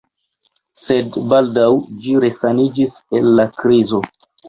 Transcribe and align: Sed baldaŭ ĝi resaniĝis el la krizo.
Sed 0.83 1.19
baldaŭ 1.35 1.67
ĝi 2.07 2.17
resaniĝis 2.25 2.99
el 3.21 3.33
la 3.39 3.51
krizo. 3.63 4.07